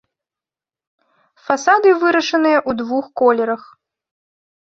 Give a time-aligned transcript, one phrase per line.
[1.49, 3.63] Фасады вырашаныя ў двух колерах.